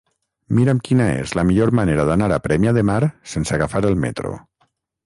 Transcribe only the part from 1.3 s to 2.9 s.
la millor manera d'anar a Premià de